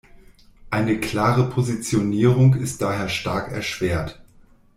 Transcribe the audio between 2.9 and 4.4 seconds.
stark erschwert.